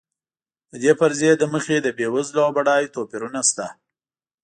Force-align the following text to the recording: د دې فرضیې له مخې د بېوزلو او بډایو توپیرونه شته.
د 0.71 0.73
دې 0.83 0.91
فرضیې 0.99 1.33
له 1.41 1.45
مخې 1.53 1.77
د 1.81 1.87
بېوزلو 1.97 2.39
او 2.45 2.51
بډایو 2.57 2.93
توپیرونه 2.95 3.41
شته. 3.49 3.67